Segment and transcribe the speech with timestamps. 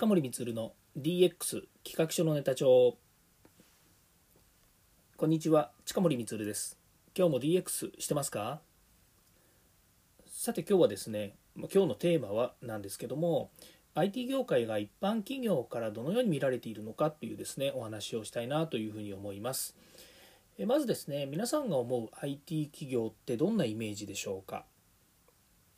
[0.00, 2.96] 近森光の DX 企画書のネタ帳。
[5.18, 6.78] こんにちは近森光です。
[7.14, 8.62] 今日も DX してますか？
[10.26, 13.50] さて今日はですね今日のテーマはなんですけども
[13.94, 19.76] IT 業界が一般企業からどのように見られているのかというですねお話をしたいなというふうに思います。
[20.66, 24.64] まずですね皆さんが思う IT 企業ってどんなイメージでしょうか？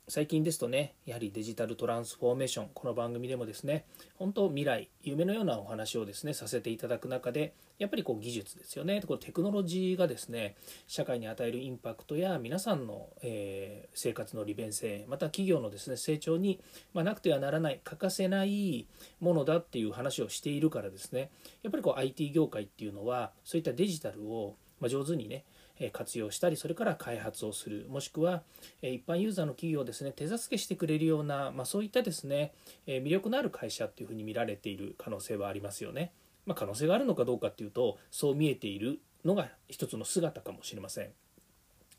[0.09, 3.85] 最近ですとねやはりデジタルトランスフォーメーションこの番組でもですね
[4.19, 9.01] 本当未来夢のようなお話をですねさせていただく中でやっぱりこう技術ですよね。
[9.07, 10.55] このテクノロジーがですね
[10.87, 16.59] 社会に与えるインパクトや皆さんの、え、生活の利便性また企業のですね成長に、
[16.93, 18.87] ま、なくてはならない欠かせない
[19.21, 21.31] ものだっていう話をしているからですね
[21.63, 25.45] やっぱりこう IT 業界っていうのはそういったデジタルを上手にね
[25.91, 28.43] 活用したりそれから開発をするもしくは
[28.81, 32.53] 一般ユーザーの企業をですね手助けしてくれるような、まあ、そういったですね
[32.87, 36.11] 魅力のある会社っていうふうに見られている可能性はありますよね。
[36.45, 41.09] まあ、可能性があるのかどうかっていうとそう見えているのが一つの姿かもしれません。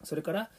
[0.02, 0.50] それから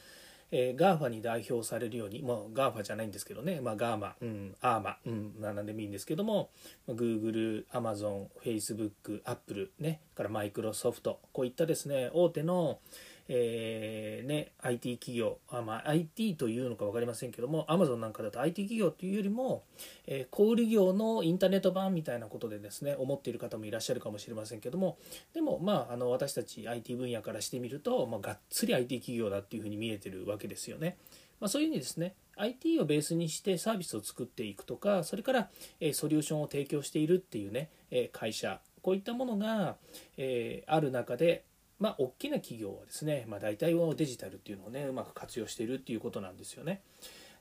[0.57, 6.49] えー、GAFA に代表されるように、もう GAFA じゃないんですけどね、まあ、ガーマ、うん、アーマ、うん、なんでもいいんですけども、
[6.87, 12.79] Google、Amazon、Facebook、Apple、ね、からマイクロソフト、こういったですね、大手の、
[13.27, 19.63] えーね、IT 企業あ、まあ、IT というのか分かりませんけども Amazon なんかだと IT 企業というよりも、
[20.05, 24.97] えー、小売業のインターネット版みたいなことでですね思っている方もいらっしゃるかもしれませんけども
[25.33, 30.97] でも、まあ、あの私たち IT 分野からしてみると、まあ、がっつり IT 企業だっていうふうに見えてるわけですよね。
[31.39, 39.77] まあ、そういうふうにですね IT をベースにしてサービスを作っていくとかそれから、えー、ソリューションを提供しているっていうね、えー、会社こういったものが、
[40.17, 41.43] えー、ある中で
[41.79, 46.81] まあ、大きな企業はですね、まあ、大体はデジタルっていうのをねうまく活用しているっていうことなんですよね。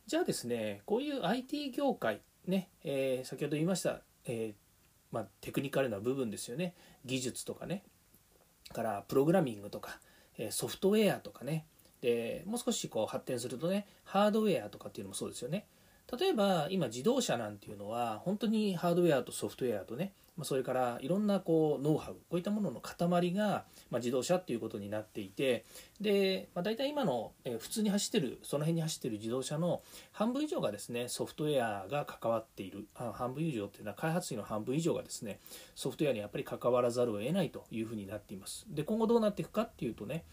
[0.06, 6.74] じゃあですねこういう IT 業界ね、えー、先ほど言いました、えー、まあ、テクニカルな部分ですよね。
[7.04, 7.84] 技術とかね。
[8.72, 9.98] からプログラミングとか、
[10.38, 11.66] えソフトウェアとかね。
[12.00, 15.66] でもう少しこう発展するとねハードウェアとかっていうのもそうですよね。
[16.18, 25.64] 例えば今自動車なんていうのは本当にハードウェアとソフトウェアとねまそれからいろんなこうノウハウこういったものの塊が、ま自動車っていうことになっていて
[26.00, 32.86] で、まあ、大体今の、え普通に走ってるその辺に走ってる自動車の半分以上がですねソフトウェアが関わっている。
[32.94, 35.40] 半分以上っていうのは開発費の半分以上がですね
[35.74, 38.66] ソフトウェアにやっぱり関わらざるを得ないというふうになっています。
[38.68, 40.24] で今後どうなっていくかっていうとね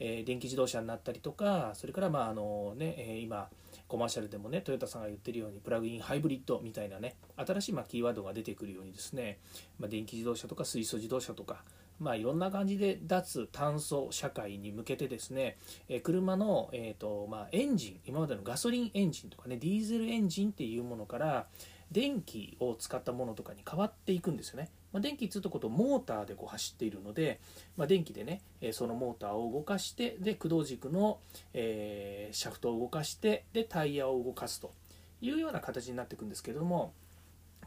[0.00, 3.48] え電気自動車になったりとかそれからまああのね、え今
[3.90, 9.38] コマーシャルでもねトヨタさんが言ってるようにプラグインハイブリッドみたいなね新しいまキーワードが出てくるようにですね、
[9.80, 11.64] ま、電気自動車とか水素自動車とか
[11.98, 21.46] まあ、いろんな感じで脱炭素社会に向けてですね、え車の、えーとまあ、エンジン今までのガソリンエンジンとかねディーゼルエンジンっていうものから
[21.92, 24.70] 電気を使ったものとかに変わっていくんですよね。
[24.92, 27.40] まあ、電気っつうとことモーターでこう走っているので、
[27.76, 28.42] まあ、電気でね
[28.72, 31.20] そのモーターを動かしてで駆動軸の、
[31.54, 34.72] えー、シャフトを動かしてでタイヤを動かすと
[35.20, 36.92] いうような形になっていくんですけれども、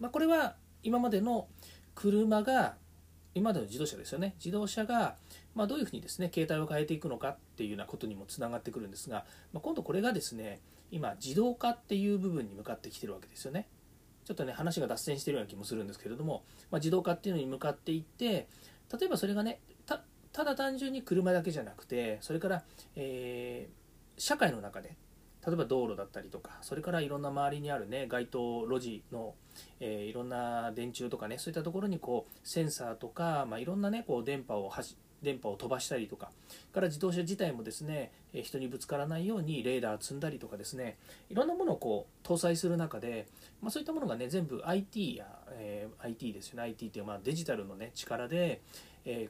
[0.02, 1.48] まあ、これは今までの
[1.96, 2.76] 車が
[3.36, 5.16] 今までの自動車ですよね自動車が、
[5.56, 10.60] まどういうふうにですね形態を変えていくのかっていうようなことにもつながってくるんですが、ま今度これがですね
[10.92, 13.68] 今自動化っていう部分に向かってきてるわけですよね。
[14.26, 18.48] ちょっとね話が脱線してるような気もするんですけれども、まあ、自動化っていうのに向かっていって
[18.98, 19.60] 例えばそれがね
[20.34, 22.64] ただ単純に車だけじゃなくてそれから、
[22.96, 24.98] えー、社会の中で
[25.46, 29.36] 例えば道路だったりとかそれからいろんな周りにあるね街頭路地の、
[29.80, 36.30] えー、いろんな電柱とかねそういったところにこうセンサーとか、まあ、いろんなねこう電波を発電波を飛ばしたりとか
[36.74, 40.98] から自動車自体もですね人にぶつからないようにレーダー積んだりとかですね
[41.30, 43.28] いろんなものをこう搭載する中で、
[43.62, 46.64] まあ、そういったものがね全部 IT や、えー、IT ですよね。
[46.64, 48.62] IT っていうまあデジタルのね力で、
[49.06, 49.30] え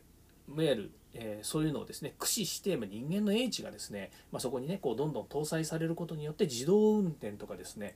[0.50, 7.96] ー、いわゆるえー、そういうのをですね駆使して人間の英知がですね、まあ、そこにねこうどんどん搭載されることによって自動運転とかですね、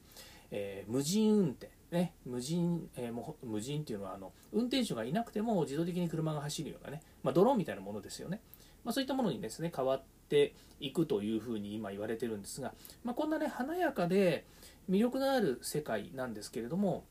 [0.51, 8.41] えー、無人運転ね、無人、えー、も無人っていうのはあの運転手がいなくても自動的に車が走るようなね、まあ、ドローンみたいなものですよね、
[8.83, 12.73] まあ、そういったものにですね変わっていくというふうに今言われてるんですが、
[13.05, 14.45] まあ、こんなね華やかで
[14.89, 17.05] 魅力のある世界なんですけれども、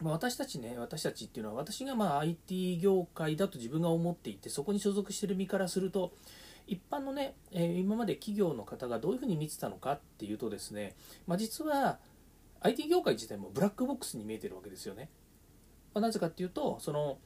[0.00, 6.12] まあ、私たちね私たちっていうのは私がまあ IT 業界だと自分が思っていてそこに所属してる身からすると
[6.66, 10.94] 一般のね、えー、今まで企業の方がどういうふうに見てたのかっていうとですね、
[11.26, 11.98] まあ、実は
[12.62, 15.08] IT 業界自体もブラックボックスに見えてるわけですよね。
[15.94, 17.18] まあ、なぜかっていうとその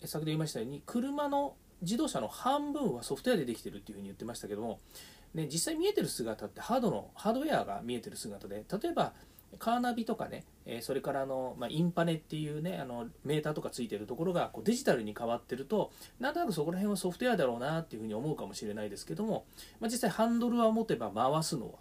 [0.00, 4.80] 先ほど言いましたように車の自動車の半分はソフトウェアでできてるっていうふうに言ってましたけども、
[5.34, 9.12] ね、実際見えてる姿ってハードのハードウェアが見えてる姿で例えば
[9.58, 15.90] カーナビとかね、えそれからあの、まあ、インパネっていうねあのメーターとかついてるところがこうデジタルに変わってると
[16.20, 19.44] なんとなくそこら辺はソフトウェアだろうなっていうふうに思うかもしれないですけども、
[19.80, 21.72] まあ、実際ハンドルは持てば回すのは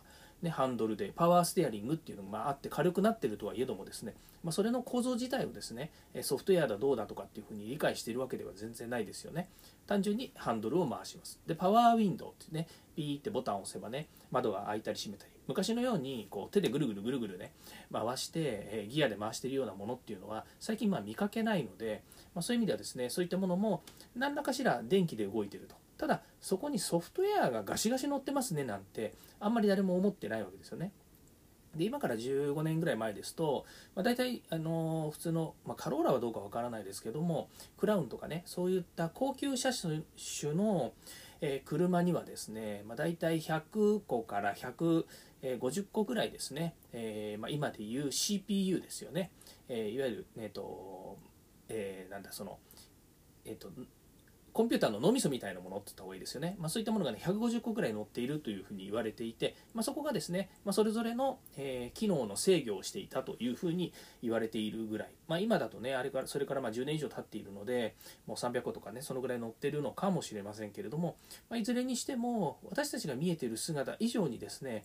[0.41, 5.91] ね、ハンドルでパワーステアリングっていうのがあって軽くなってるとはいえどもですね、まあ、それの構造自体をですね
[6.21, 9.49] ソフトウェアだどうだとかっていうふうに理解しているわけでは全然ないですよね。
[9.85, 11.39] 単純にハンドルを回します。
[11.45, 15.31] でパワーウィンドウってねピーってボタンを押せばね窓が開いたり閉めたり。
[15.47, 17.51] 昔のようにこう手でぐるぐるぐるぐるね
[17.91, 22.03] 回して、ギアで回しているようなものっていうのは最近まあ見かけないので、
[22.35, 23.81] まあ、そういう意味ではですねそういったものも
[24.15, 25.75] 何らかしら電気で動いてると。
[25.99, 30.91] ただそこにソフトウェアがガシガシ乗ってますねなんてあんまり誰も思ってないわけですよね。
[31.75, 37.47] で今から15年ぐらい前ですと、まあ、大体、あのー、普通の、まあ、カローラはどうかわからないですけども
[37.77, 40.01] クラウンとかねそういった高級車種
[40.55, 40.93] の、
[41.41, 49.29] えー、車にはですね、まあ、大体100個から150個ぐらいですね、えーまあ、今でいう CPU ですよね、
[49.67, 51.17] え、いわゆる、えーと
[51.67, 52.57] え、なんだその、
[53.45, 53.69] えーと
[54.59, 67.95] コンピューターの脳みそみたいなものって言った方がいいですよね、まあ、そういったものがね150個ぐらい載っているというふうに言われていて、まあ、そこがですね、まあ、それぞれの、えー、機能の制御をしていたというふうに言われているぐらい、まあ、今だとねあれからそれからまあ10年以上経っているので
[68.27, 71.15] もう300個とかねそのぐらい載ってるのかもしれませんけれども、
[71.49, 74.83] ま、いずれにしても私たちが見えている姿以上にですね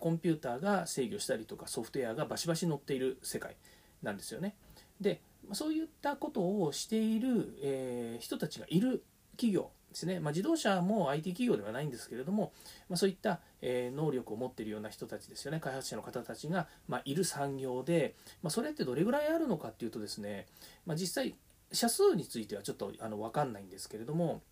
[0.00, 3.54] コンピューターが制御したりとかソフトウェアがバシバシ載っている世界
[4.02, 4.56] なんですよね。
[5.00, 5.20] で
[5.52, 12.52] そういったことをしている、えー、人たちがいる企業ですね、まあ、自動車も IT 企業ではないんですけれども、
[12.88, 15.60] まあ、そういった、え能力を持っているような人たちですよね。
[15.60, 20.46] 開発者の方たちが、ま、いる産業で、まあ、それってどれぐらいあるのかっていうとですね、
[20.86, 21.34] ま、実際
[21.72, 24.42] 社数についてはちょっとあの分かんないんですけれども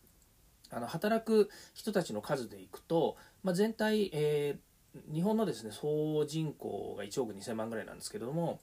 [0.70, 4.70] あの働く人たちの数でいくと、ま、全体、えー
[5.12, 8.58] 日本のですね総人口が1億2000万ぐらいなんですけれども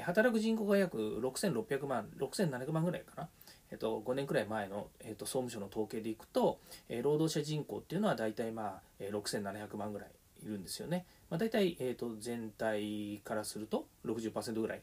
[0.00, 3.28] 働く人口が約6600万6700万ぐらいかな。
[3.72, 6.60] えっと、5年くらい前の、えっと、総務省の統計でいくと、
[6.90, 10.08] えー、労働者人口っていうのは大体、まあえー、6700万ぐらい
[10.44, 11.06] いるんですよね。
[11.30, 14.82] まあ、大体、えーと、全体からすると60%ぐらい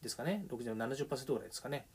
[0.00, 1.86] ですかね6070%ぐらいですかね。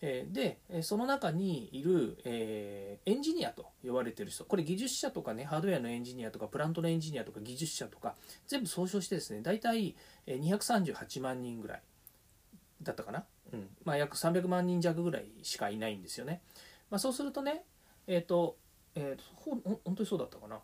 [0.00, 8.16] えー、でその中にいる、えー、エンジニアと呼ばれてる人これ技術者とかねハードウェアのエンジニアとかプラントのエンジニアとか技術者とか
[8.46, 9.94] 全部総称してですね大体
[10.26, 11.82] 238万人ぐらい
[12.82, 16.42] だったかなうんまあ、約300万人弱ぐらいしかいないんですよね。
[16.90, 17.64] まあ、そうするとね、
[18.06, 18.56] えっ、ー、と、
[18.94, 20.60] えーと、ほ本当にそうだったかな。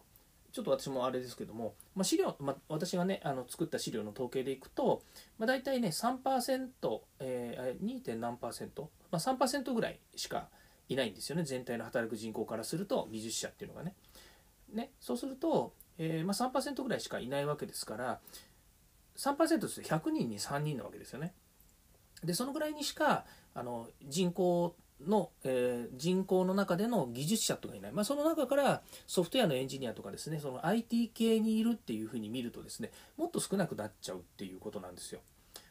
[0.52, 5.02] ちょっと私もあれですけども、まあ、資料、まあ、私がねあの作った資料の統計でいくと、
[5.38, 8.00] まあ、大体ね3%、えー、2.
[8.00, 10.48] 点何パーセント、まあ、3%ぐらいしか
[10.88, 13.94] いないんですよね全体の働く人口からすると技術者っていうのがね。
[14.72, 18.20] ねそうすると、えーまあ、3%ぐらいしかいないわけですから
[19.16, 21.32] 3%として100人に3人なわけですよね。
[22.24, 23.24] でそのぐらいにしか
[23.54, 24.74] あの人口
[25.06, 35.20] の、えー、人口の中での技術者とかいない、まあ、その中からソフトウェアのエンジニアとかですねその IT 系にいるっていうふうに見るとですねもっと少なくなっちゃうっていうことなんですよ。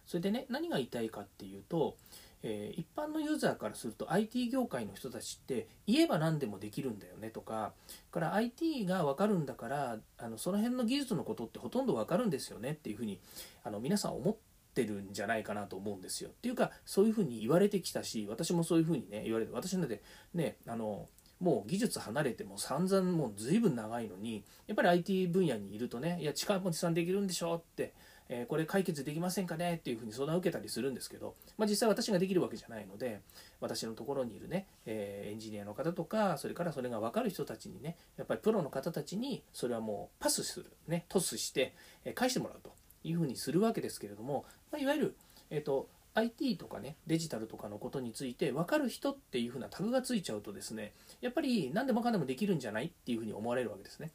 [0.06, 1.96] それでね何が言いたいかっていうと、
[2.42, 7.74] えー、一般のユーザーからすると IT 業界の人たちって言えば何でもできるんだよねとか
[8.10, 13.20] から IT が分かるんだからあのその辺の技術のことってほとんど分かるんですよねっていうふうに
[13.64, 16.30] あの皆さん思っててるんじゃないかなと思うんですよ。
[16.30, 20.02] っていうかそういうふうに言われてきたし私もそういうふうにね言われて私なんて
[20.34, 21.08] ねあの
[21.40, 27.94] もう技術離れても散々もう随分長いのにやっぱり IT 分野にいるとねいや近持さんできるんでしょって、
[28.28, 33.22] えー、これ解決できませんかねっていうふうに相談を受けたりするんですけど、まあ、実際私ができるわけじゃないので
[33.62, 41.74] 私のところにいるね、えー、エンジニアの方とかそれからそれが分かる人たちにねやっぱりプロの方たちにそれはもうパスするねトスして、
[42.16, 42.74] 返してもらうと
[43.04, 45.16] いうふうにするわけですけれども、まあ、いわゆる、
[45.50, 54.12] えーと、IT とかねデジタルとかのことについて分かる人っていうふうなタグがついちゃうとですねやっぱり何でもかんでもできるんじゃないっていうふうに思われるわけですね。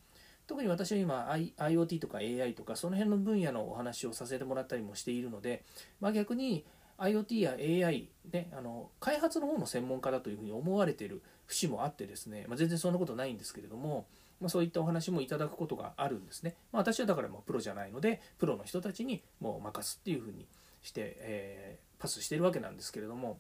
[0.47, 5.65] 特に私は今 IoT とか AI とかその辺の分野のお話をさせてもらったりもしているので、
[6.01, 6.67] まあ、逆に
[6.99, 7.53] IoT や
[7.87, 14.07] AI、ね、あの開発の方の専門家だというふうに思われている節もあってですね、まあ、全然そんなことないんですけれども、
[14.41, 16.57] まあ、そういったお話もいただくことがあるんですね。
[16.73, 20.47] まあ、私はだからもうプロじゃないのでプロの人たちにもう任すっていうふうに
[20.83, 23.39] して、えー、パスしてるわけなんですけれども、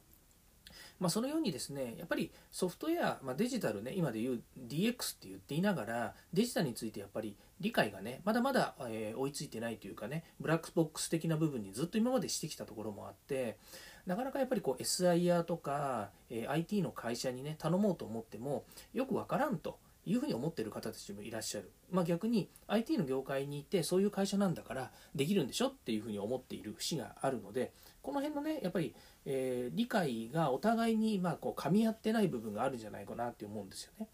[0.98, 13.58] まあ、そのようにですねやっぱりソフトウェア、まあ、デジタルね今で言う DX って言っていながらデジタルについてやっぱり理解がねまだまだ、えー、追いついてないというかねブラックボックス的な部分にずっと今までしてきたところもあって
[14.06, 25.68] なかなかやっぱりこう SIR とか、えー、IT の会社にね頼もうと思ってもよくわからんというふうに思ってる方たちもいらっしゃる、まあ、逆に IT の業界にいてそういう会社なんだからできるんでしょ？
[25.68, 28.94] っていうふうに思っている節があるのでこの辺のねやっぱり、
[29.24, 34.08] えー、理解がお互いにまあこう噛み合ってない部分があるんじゃないかなって思うんですよね。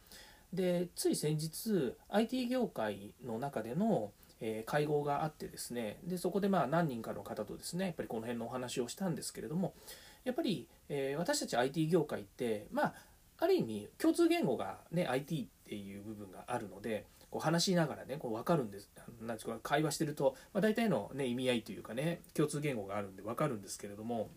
[0.53, 9.75] でつい先日 IT 業界の中でのえ会合があってですねでそこでまあ何人かの方とですねやっぱりこの辺のお話をしたんですけれども
[10.25, 12.95] やっぱり、え私たち IT 業界ってまあ
[13.39, 18.91] ある意味共通言語がね IT ってていう部分があるのでこう話しながらねこう分かるんです
[19.23, 24.31] なんですか会話してると、まあ、大体の、ね、意味合いというかね共通言語があるんで分かるんですけれども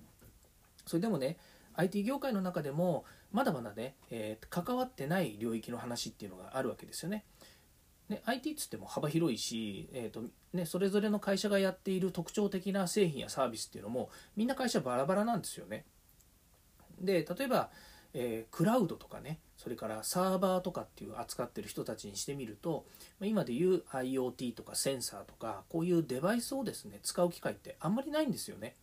[0.86, 1.38] それでもね
[1.74, 7.26] IT 業界の中でもまだまだね、えー、関わってない領域の話っていうのがあるわけですよね。
[8.10, 15.86] ね IT っつっても幅広いし、えーとね、それぞれの会社がやっている特徴的な製品やサービスっていうのもみんな会社バラバラなんですよね。
[17.02, 17.72] で例えば
[18.14, 22.86] えー、クラウドとかねそれからサーバーとかっていう扱ってる人たちにしてみると
[23.22, 28.76] 今でいう IoT とかセンサーとかこういうデバイスをですね使う機会ってあんまりないんですよね。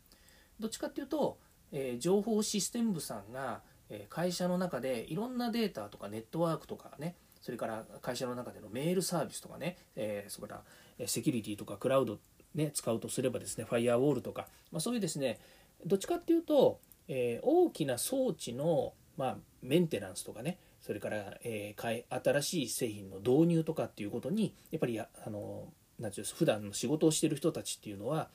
[0.58, 1.38] どっちかっていうと、
[1.70, 3.60] えー、情報システム部さんが、
[3.90, 10.62] え、会社の中でいろんなデータとかネットワークとかねそれから会社の中でのメールサービスとかね、えー、それか
[10.99, 12.18] らセキュリティとかクラウド
[12.54, 15.38] ね使うとすればですねファイアウォールとか、まあ、そういうですね
[15.84, 25.64] どっちかっていうと、えー、大きな装置のまあ、メンテナンスとかねそれから、えー、新しい製品の導入とかっていうことにやっぱりあの
[25.99, 28.28] なんていう普段の仕事をしてる人たちっていうのは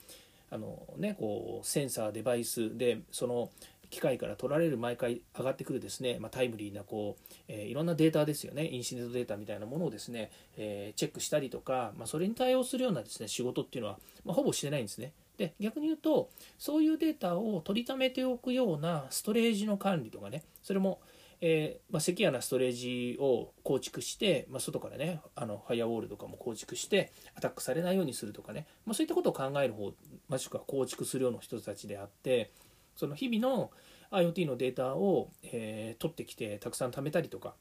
[0.52, 3.50] あの、ね、こうセンサーデバイスでその
[3.90, 15.14] 機械から取られる毎回上がってくるですね、まあ、タイムリーなこう、えー、いろんなデータですよねインシデントデータみたいなものをですね、えー、チェックしたりとか、まあ、それに対応するようなですね仕事っていうのは、まあ、ほぼしてないんですね。
[15.38, 21.00] で逆に言うとそういうデータを取りためておくようなストレージの管理とかねそれも、
[21.48, 29.94] えー、まあ、セキュアなストレージを構築して、まあ、外からねあのファイアウォールとかも構築してアタックされないようにするとかね、まあ、そういったことを考える方
[30.28, 32.50] もしくは構築するような人たちであって
[32.96, 33.70] その日々の
[34.10, 37.54] IoT のデータを、えー、取ってきてたくさん貯めたりとか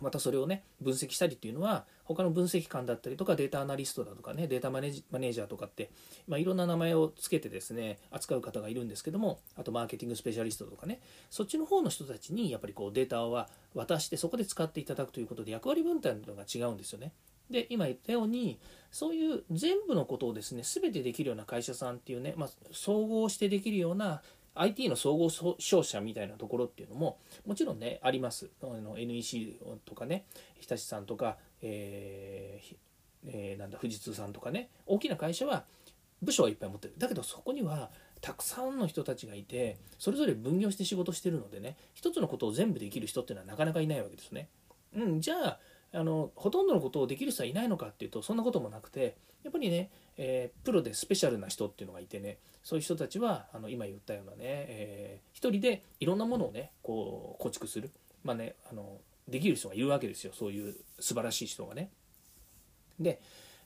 [0.00, 5.90] またそれをね分析したりっていうのは他の分析官だったりとかデータアナリストだとかねデータマネージャーとかって、
[6.28, 17.12] まあ、いろんな名前を付けてですね扱う方がいるんですけどもあとマーケティングスペシャリストとかねそっちの方の人たちにやっぱりこうデータは渡してそこで使っていただくということで役割分担というのが違うんですよね。
[17.50, 18.58] で今言ったように
[18.90, 24.22] そういう全部のことをですね全てできるような会社さんっていうね、まあ、総合してできるような
[24.54, 30.24] IT の総合商社みたいなところっていうのももちろんねありますあの NEC とかね
[30.60, 32.76] 日立さんとか、えー
[33.26, 35.64] えー、なんだ富士通さんとかね大きな会社は
[36.22, 44.48] 部署はいっぱい持ってるだけどそこにはたくさんの人たちがいてそれぞれ分業して仕事してるのでね一つのことを全部できる人っていうのはなかなかいないわけですね。
[44.96, 45.58] うん、じゃあ
[45.92, 57.90] あのほとんどのことをできる人はいないのかっていうとそんなこともなくてやっぱりね、えー、プロでスペシャルな人っていうのがいてねそういう人たちはあの今言ったようなね、えー、一人でいろんなものをねこう構築する
[58.24, 61.90] まあねあのできる人がいるわけですよそういう素晴らしい人がね。
[62.98, 63.20] で、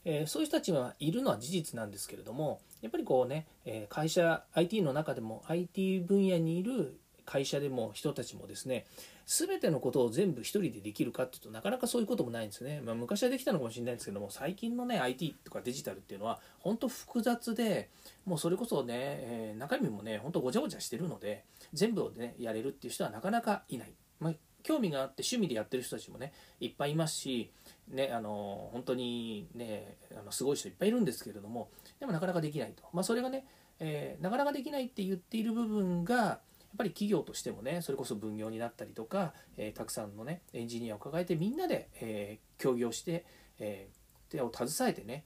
[0.05, 8.87] えー、そういう人たちがいるのは事実なんですけれどもやっぱりこうね、え会社 IT の中でも IT 分野にいる会社でも人たちもですね
[9.29, 17.91] 全てのことを全部一人でできるかっていうとなかなかそういうこともないんですね、まあ、昔はできたのかもしれないんですけども最近のね IT とかデジタルっていうのは本当複雑で
[18.25, 21.45] もうそれこそね、えー、中身もね本当ごちゃごちゃしてるので
[21.75, 24.33] 全部をねやれるっていう人はなかなかいない、まあ、
[24.63, 27.51] 興味があって趣味でやってる人たちもねいっぱいいますし
[27.91, 31.71] ね、あの本当にねあのすごい人いっぱいいるんですけれども
[32.01, 33.47] でもなかなかできないと、まあ、それがね、
[33.81, 36.41] えー、なかなかできないって言っている部分が
[36.77, 43.25] ぱり企業としてもねそれこそ分業になったりとか、えー、たくさんのねエンジニアを抱えてみんなで、えー、協業して、
[43.59, 45.25] えー、手を携えてね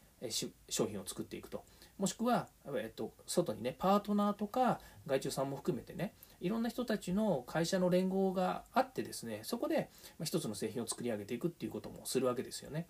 [0.69, 1.65] 商品を作っていくと
[1.99, 9.91] もしくは、えっと、外にねパートナーとか外注さんも含めてねいろんな人たちの会社の連合があってですねそこで
[10.25, 12.87] 一つの製品を作り上げていくっていうこともするわけですよね。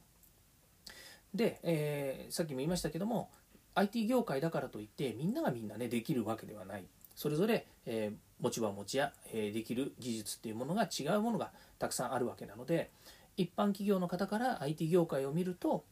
[1.35, 3.31] で、えー、さっきも言いましたけども
[3.75, 12.91] IT 業界だからといってみんながみんなねできるわけではないそれぞれ、え、持ち場持ちや、え、できる技術っていうものが違うものがたくさんあるわけなので
[13.37, 15.85] 一般企業の方から IT 業界を見ると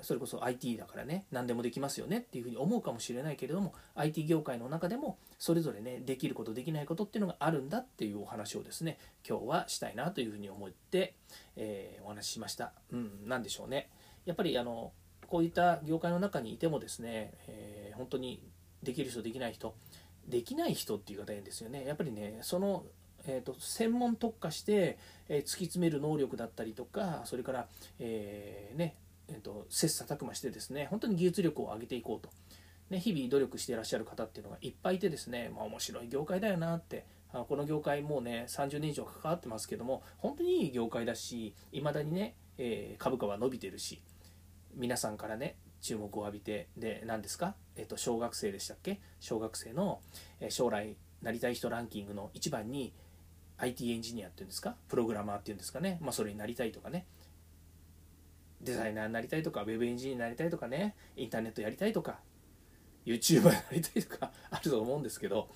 [0.00, 8.98] それこそ IT だからね何でもできますよねっていうふうに思うかもしれないけれども IT 業界の中でもそれぞれねできることできないことっていうのがあるんだっていうお話をですね
[9.28, 11.14] 今日はしたいなというふうに思って、
[11.56, 12.72] えー、お話ししました。
[12.92, 13.88] うん、何でしょうね。
[14.24, 14.92] やっぱりあの
[15.28, 18.42] こういった業界の中にいてもですね、えー、本当に
[18.82, 19.74] できる人できない人
[20.26, 21.84] できない人っていう方いいんですよね。
[21.86, 22.84] やっぱりねその
[23.24, 24.98] えーと、専門特化して、
[25.28, 27.68] えー、突き詰める能力だったりとかそれから、
[28.00, 28.96] えー、ね
[29.28, 32.30] えーと、切磋琢磨してですね本当に技術力を上げていこうと、
[32.90, 37.06] ね、日々努力していらっしゃる方っていうのがいっぱいいてですね、まあ、面白い業界だよなって。
[37.34, 44.02] あこの業界もうね30年以上関わってますけども本当にいい業界だしいまだにね、えー、株価は伸びてるし
[44.74, 49.00] 皆さんからね注目を浴びてで何ですか、えっと、小学生でしたっけ？
[49.20, 50.00] 小学生の、
[50.48, 52.94] 将来なりたい人ランキングの一番に
[53.58, 54.76] IT エンジニアっていうんですか？
[54.88, 57.04] プログラマーっていうんですかね、まあ、それになりたいとかね。
[58.60, 60.94] デザイナーになりたいとかウェブエンジニアになりたいとかね。
[61.16, 62.20] インターネットやりたいとか。
[63.04, 65.48] YouTuber になりたいとか あると思うんですけど、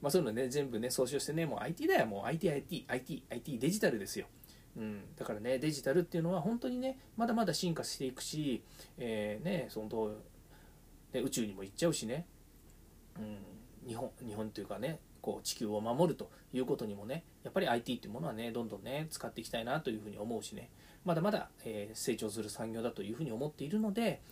[0.00, 2.06] まあ、そういうのね全部ね総称してねもう IT だよ。
[2.06, 4.26] もう ITIT IT IT デジタルですよ、
[4.76, 8.62] うん、だからねデジタルっていうのは本当にねまだまだ進化していくし、
[8.98, 10.14] えー、ねその
[11.12, 12.26] ね宇宙にも行っちゃうしね、
[13.18, 13.22] う
[13.86, 20.70] ん、日本日本というかねこう地球を守るということにもねやっぱり IT っていうものはねどんどんね使っていきたいなというふうに思うしね。
[21.04, 24.22] まだまだ、えー、成長する産業だというふうに思っているので、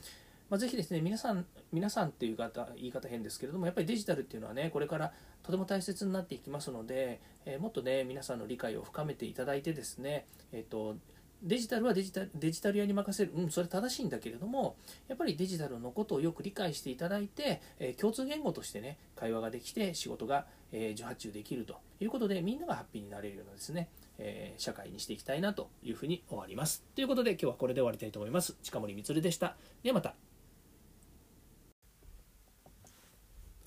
[0.53, 5.11] まあ、ぜひですね皆さん皆さんっていう方言い方変ですけれどもやっぱりデジタルっていうのはねこれから
[5.43, 10.97] とても大切になっていきますので、えー、もっとね皆さんの理解を深めていただいてですね、えーと
[11.43, 14.77] デジタルはデジタルデジタル屋に任せる、うん、それ正しいんだけれども、
[15.09, 26.85] やっぱりデジタルのことをよく理解していただいて、えー、共通言語としてね、会話ができて仕事が、えー、受発注できるということで、みんながハッピーになれるようなですね、えー、社会にしていきたいなというふうに終わります。
[26.95, 28.55] ということで、今日はこれで終わりたいと思います。
[28.63, 29.57] 近森光でした。
[29.83, 30.22] ではまた。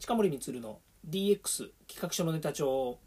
[0.05, 3.00] 近森光の DX 企画書のネタ帳。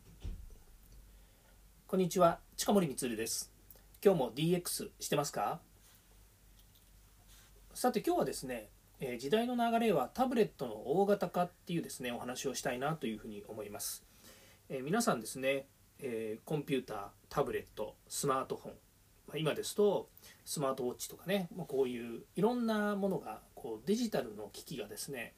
[1.87, 3.53] こんにちは、近森光です。
[4.05, 5.61] 今日も DX してますか？
[7.73, 14.03] さて今日はですね、えー、時代の流れはタブレットの大型化っていうですねお話をしたいなというふうに思います、
[14.69, 15.69] えー、皆さんですね、
[16.01, 20.09] えー、コンピュータータブレットスマートフォン、今ですと
[20.45, 25.35] スマートウォッチとかね、まあ、こういういろんなものがこうデジタルの機器がですね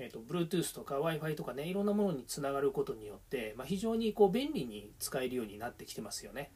[0.00, 6.50] えーと、Bluetooth とか Wi-Fi とかねいろんなものにつながることによって、まあ、非常にこう便利に使えるようになってきてますよね。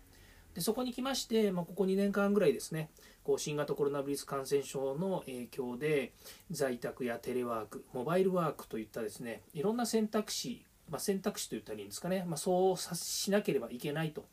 [0.55, 2.89] でそこに来まして、まあ、ここ2年間ぐらいですね
[3.25, 6.13] こう新型コロナウイルス感染症の影響で
[6.51, 14.27] 在宅やテレワークモバイルワークといったですねいろんな選択肢、まあ、選択肢といったらいいんですかね、まあ、そうしなければいけないと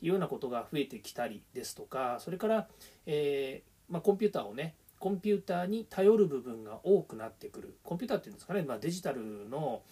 [0.00, 2.66] いうようなことが増えてきたりですとかそれから、
[3.04, 9.82] えー、まあ、コンピューターをねコンピューターに頼る部分が多くなってくるコンピューターっていうんですかね、まあ、デジタルの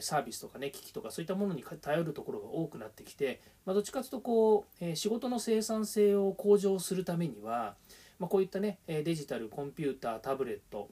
[0.00, 7.74] サービスとかね機器とかそういったものに頼るところが多くなってきて、まあ、どっちかというとこう仕事の生産性を向上するためには、
[8.18, 10.88] まあ、こういったねデジタルコンピュータータブレット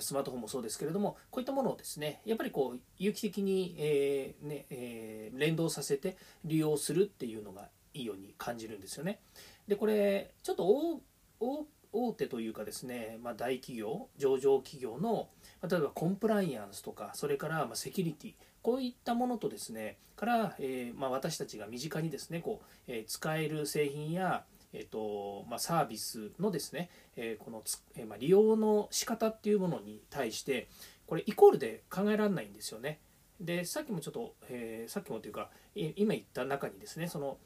[0.00, 9.20] スマートフォンもそうですけれどもこういったものをですねやっぱりこう有機的に、えー、ねえー、連動させて利用するっていうのがいいように感じるんですよね。
[9.68, 10.64] でこれちょっと
[11.40, 11.66] 大
[11.96, 15.28] 大手というかですね、まあ、大企業上場企業の
[15.68, 30.68] 例えばコンプライアンスとかそれからまセキュリティこういったものとですねから、えー、まあ、私たちが身近にですねこう、えー、使える製品やえーとまあ、サービスのですね、えー、このつ、えー、まあ、利用の仕方っていうものに対して
[31.06, 32.98] これイコールで考えられないんですよね。
[33.40, 37.36] でさっきもちょっと、えー、さっきもというか今言った中にですねその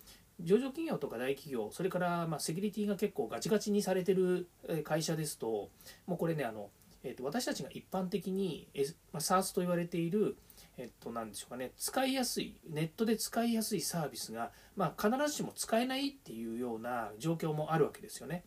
[0.45, 4.49] 上場企業とか大企業それからまセキュリティが結構ガチガチにされてる
[4.85, 5.71] 会社ですと
[6.07, 6.71] もうこれねあの、
[7.03, 8.69] えー、と私たちが一般的に、
[9.13, 10.37] ま、SARS と言われている
[10.81, 18.45] えっと、何でしょうかね使いやすいネットで使いやすいサービスが、まあ、必ずしも使えないっていうような状況もあるわけですよね。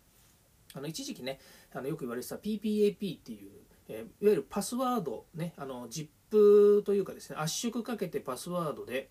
[0.74, 1.40] あの一時期ね
[1.74, 3.52] あのよく言われてた PPAP っていう、
[3.88, 9.10] えいわゆるパスワードねあの ZIP というかですね圧縮かけてパスワードで、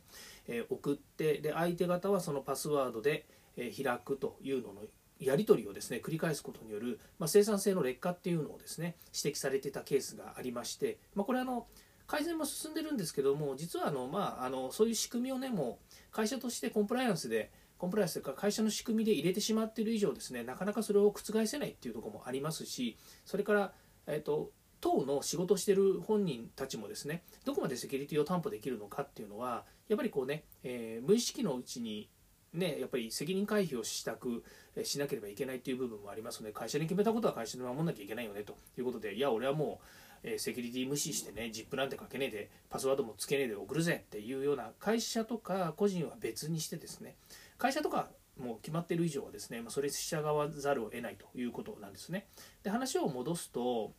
[0.49, 3.27] え送ってで相手方はそのパスワードで、
[3.57, 4.83] え開くというのの
[5.21, 11.67] やり取りをですね繰り返すことによる、まあ、生産性の劣化っていうのをですね指摘されてたケースがありまして、まあ、これあの
[12.07, 23.73] 改善も進んでるんですけども実はあの、まあ、あのそういう仕組みをねもう会社としてコンプライアンスでコンプライアンスというか会社の仕組みで入れてしまっている以上ですねなかなかそれを覆せないっていうところもありますしそれから、
[24.07, 24.51] えーと
[24.83, 32.09] 当の仕事してる本人たちもですねどこまでセキュリティを担保できるのかっていうのはやっぱりこうね、えー、無意識のうちに
[32.55, 34.43] ね、やっぱり責任回避をしたく
[34.85, 39.81] しなければいけないという部分もありますので会社に決めたことは会社で守らなきゃいけないよねということでいや俺はも
[40.25, 47.17] う、えセキュリティ無視してね ZIP なんてかけねえでパスワードもつけねえで送るぜっていうような会社とか個人は別にしてですね
[47.59, 52.27] 会社とかもう決まってる以上はですね、まそれ従わざるを得ないということなんですね。
[52.63, 53.93] で話を戻すと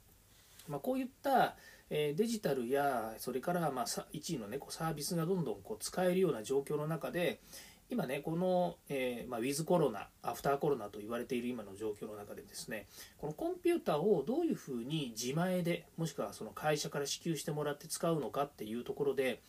[0.68, 1.56] まあ、こういった、
[1.90, 7.40] えデジタルやそれからまあ1位のねこうサービスがどんどんこう使えるような状況の中で
[7.90, 12.88] 今ねこの、え、まあ、ウィズコロナアフターコロナと言われている今の状況の中でですね
[13.20, 19.42] このコンピューターをどういうふうに自前でもしくはその会社から支給してもらって使うのかっていうところで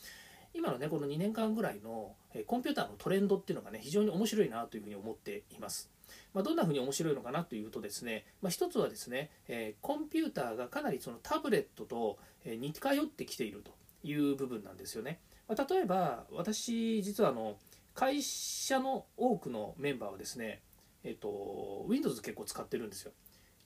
[0.55, 2.14] 今のねこの2年間ぐらいの
[2.47, 5.90] コンピューターのトレンドっていうのがね非常に面白いなというふうに思っています。
[6.33, 15.21] まあ、どんなふうに面白いのかなというとですね、まあ、一つはですね、え、コンピューターがかなりそのタブレットと似通ってきているという部分なんですよね。
[15.49, 17.57] まあ、例えば私実はあの
[17.95, 20.62] 会社の多くのメンバーはですね、
[21.05, 23.12] えっと、Windows 結構使ってるんですよ。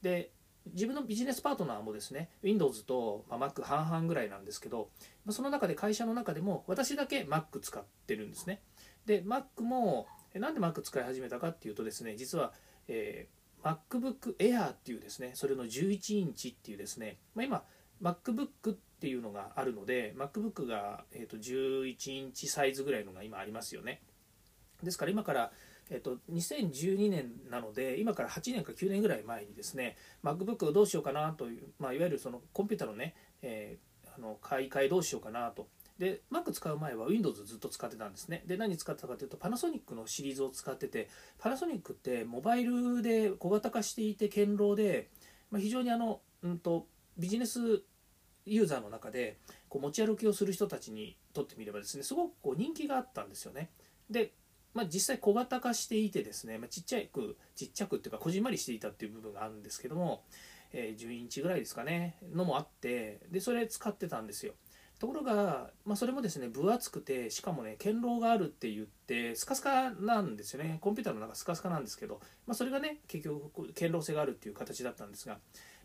[0.02, 0.30] で
[0.72, 4.90] 自分のビジネスパートナーもですね Windows と Mac 半々ぐらいなんですけど
[5.30, 8.60] その中で会社の中でも私だけ Mac 使ってるんですね。
[9.06, 12.52] で Mac もなんで Mac 使い始めたかっていうとですね実は、
[12.86, 17.62] えー、MacBook Air っていうですねそれの11インチっていうですね、まあ、今
[18.02, 24.02] MacBook っていうのがあるので MacBook が、えー、と11インチサイズぐらいのが今ありますよね。
[24.82, 25.50] ですから今から、
[25.90, 35.68] えっと、2012年なので今から8年か9年ぐらい前にですね MacBook をどうしようかなという、まあ、いわゆるそのコンピューターのね、えー、あの買い替えどうしようかなと。
[35.98, 38.44] で Mac 使う前は Windows ずっと使ってたんですね。
[38.46, 45.08] で何使ってたかというとパナソニックのシリーズを使っててパナソニックってモバイルで小型化していて堅牢で、
[45.50, 47.82] まあ、非常にあの、うんと、ビジネス
[48.46, 53.70] ユーザーの中でこう持ち歩きをする人たちにとってみればですねすごくこう人気があったんですよね。
[54.08, 54.32] で
[54.74, 60.24] まあ、実際小型化していてですね、まあ、ちっちゃくちっちゃくっていうかこじんまりしていたっていう部分があるんですけども、
[60.72, 64.54] えー、10インチぐらいですかねのもあってでそれ使ってたんですよ。
[64.98, 70.78] ところが、まあ、それもですね分厚くてしかもね堅牢があるって言ってスカスカなんですよね。
[70.80, 75.38] コンピューターの中スカスカなんですけど、まあ、それがね結局堅牢性があるっていう形だったんですが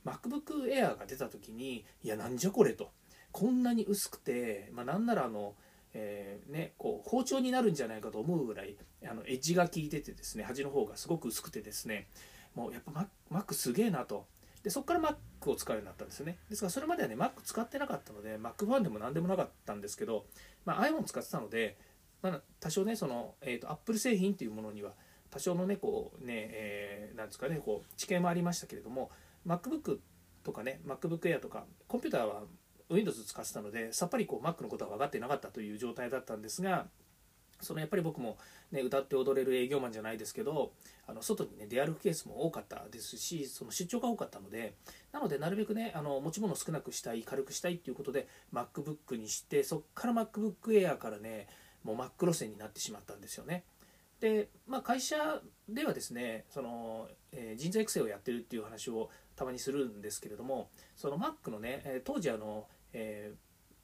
[0.03, 2.91] MacBook Air が出た時にいやなんじゃこれと。
[3.31, 5.55] こんなに薄くて、まあ、なんならあの
[5.93, 8.75] えー、ね、こう包丁になるんじゃないかと思うぐらい
[9.07, 12.07] あのエッジが効いててですね端の方がすごく薄くてですね
[12.55, 14.25] もうやっぱ Mac すげえなと。
[14.63, 16.37] でそこから Mac を使うようになったんですね。
[16.49, 20.25] ですからそれまではね Mac 使ってなかったので Mac ファンでも何でもなかったんですけど、
[20.65, 21.77] まあ、iPhone 使ってたので、
[22.21, 24.93] まあ、多少ねその、えーと、Apple 製品っていうものには
[25.29, 29.11] 多少のねこうね、えー、なんですかねこう知見もありましたけれども
[29.45, 29.97] MacBook
[30.43, 32.43] とかね MacBook Air とかコンピューターは
[32.93, 36.87] Windows 使ってたのでさっぱりこう Mac のことは分かってなかったという状態だったんですが
[37.63, 38.37] そのやっぱり僕も、
[38.71, 40.73] ね、歌って踊れる営業マンじゃないですけど
[41.07, 44.73] あの外にね出歩くケースも多かったですしその出張が多かったので
[45.11, 51.47] なのでなるべくねあの持ち物少なくしたい軽くしたいっていうことで MacBook にしてそっから MacBook Air からね
[51.83, 53.63] もう Mac 路線になってしまったんですよね。
[54.19, 63.33] で、まあ、会社ではですねその、えー、人材育成をやってるっていう話をたまにするんですけれどもその Mac のね当時あの、え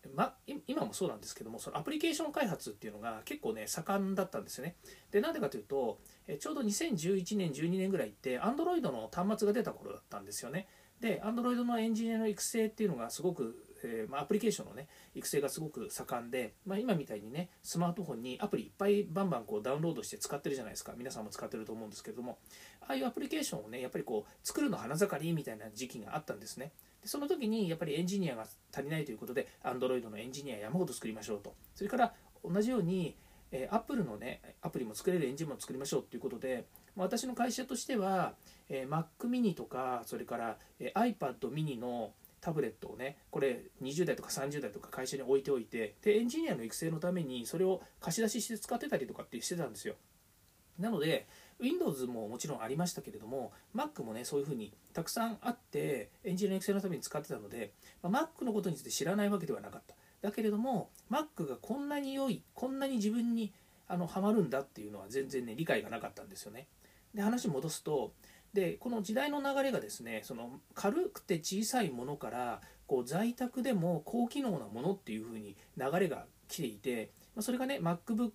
[0.06, 0.36] ー、ま、
[0.68, 4.76] 今もそうなんですけどもそのアプリケーション開発っていうのが結構ね盛んだったんですよね。
[5.12, 10.68] でなんでかというとえちょうど2011年12年ぐらいって Android の端末が出た頃だったんですよね。
[11.02, 20.94] で Android のエンジニアの育成っていうのがすごくえー、まあ、アプリケーションのね育成がすごく盛んで、ま、今みたいにねスマートフォンにアプリいっぱいバンバンこうダウンロードして使ってるじゃないですか。
[20.98, 22.40] 皆さんも使ってると思うんですけども
[22.82, 26.72] ああいうアプリケーションをねやっぱりこう作るの花盛りみたいな時期があったんですね。
[27.02, 31.56] でその時にやっぱりエンジニアが足りないということで Android のエンジニア山ほど作りましょうと。
[31.76, 33.16] それから同じように
[33.52, 38.34] えー、Apple のねアプリも作れるエンジンも作りましょうということで私の会社としては、
[38.70, 49.96] えー、Mac mini とかそれから、えー、iPad mini のタブレットをねこれ20代とか30代とか会社に置いておいてでエンジニアの育成のためにそれを貸し出しして使ってたりとかってしてたんですよ。
[50.78, 51.28] なので
[51.60, 59.96] Windows ももちろんありましたけれども Mac もねそういうふうにたくさんあってエンジニアの育成のために使ってたので、まあ、Mac のことについて知らないわけではなかった。
[60.22, 63.54] だけれども Mac がこんなに良いこんなに自分に
[63.88, 66.68] あのハマるんだっていうのは全然ね理解がなかったんですよね。
[67.14, 68.14] で話戻すと
[68.54, 78.32] でこの時代の流れがですねその軽くて小さいものからこう在宅でも高機能なものっていう風に流れが来ていてそれがね MacBook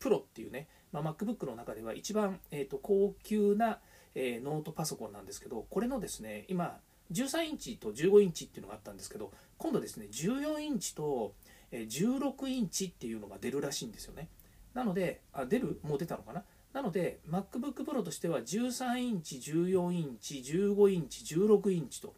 [0.00, 3.78] Pro っていうね、まあ、MacBook の中では一番、えーと、高級な、
[4.14, 6.78] えー、ノートパソコンなんですけどこれのですね今
[7.12, 11.34] 13インチと15インチっていうのがあったんですけど今度ですね14インチと
[11.72, 14.28] 16インチっていうのが出るらしいんですよね。
[14.74, 15.80] なのであ出る？
[15.82, 16.44] もう出たのかな？
[16.72, 22.14] なので MacBook Pro としては13インチ14インチ15インチ16インチと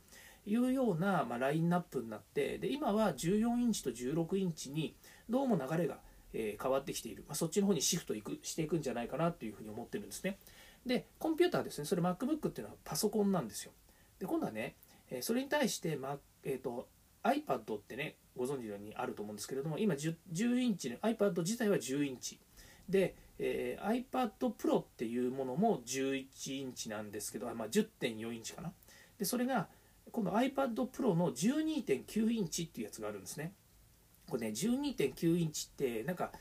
[0.47, 4.95] いうような、まあ、ラインナップになってで今は14インチと16インチに
[5.29, 5.99] どうも流れが、
[6.33, 10.39] えー、変わってきている、まあ、そっちの方にシフトいくしていくんじゃないかなというふうに思ってるんですね。
[10.87, 13.73] でコンピューターですねそれ MacBook っていうのはパソコンなんですよ。
[14.19, 14.77] で今度はね、
[15.11, 16.89] えそれに対して、まえーと
[17.23, 22.39] iPad ってねご存知のようにあると思うんですけれども今 10, 10インチ iPad 自体は10インチ。
[22.89, 26.27] で、えー、iPad Pro っていうものも11
[26.61, 28.73] インチなんですけど、まあ、10.4インチかな。
[29.19, 29.69] でそれが
[30.11, 33.53] 今度 iPad Pro の12.9インチっていうやつがあるんですね。
[34.31, 36.33] これね12.9インチってなんか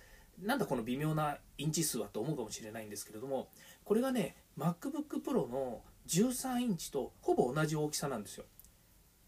[0.42, 3.50] なんだこの微妙なインチ数はと思うかもしれないんですけれども
[3.84, 8.46] これがね MacBook Pro の13インチとほぼ同じ大きさなんですよ。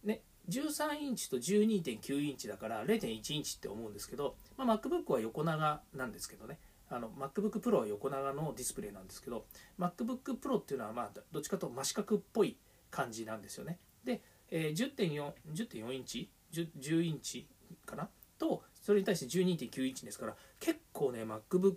[0.03, 9.45] ね、13インチと12.9インチだから0.1インチって思うんですけど、まあ、MacBook は横長なんですけどねあの MacBook Pro は横長のディスプレイなんですけど
[9.79, 12.57] MacBook Pro っていうのはまあどっちかと真四角っぽい
[12.89, 13.79] 感じなんですよね。
[14.03, 17.47] で、え、10.4, 10.4インチ？10, 10インチ
[17.85, 18.09] かな？
[18.41, 21.75] とそれに対して12.9インチですから結構ね MacBook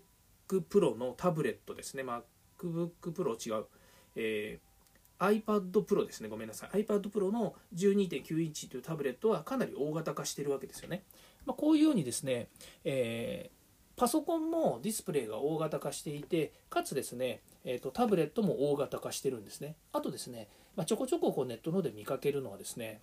[0.48, 2.02] Pro のタブレットですね。
[2.02, 3.66] MacBook Pro 違う、
[4.16, 6.30] えー、iPad Pro ですね。
[6.30, 6.84] ごめんなさい。
[6.84, 11.02] iPad Pro の12.9インチというタブレットはかなり大型化してるわけですよね、
[11.44, 12.48] まあ、こういうようにですね、
[12.84, 19.76] えー、パソコンもディスプレイが大型化していてかつですね、えーと、タブレットも大型化してるんですね。
[19.92, 23.00] あとですね、まあ、ちょこちょここうネットので見かけるのはですね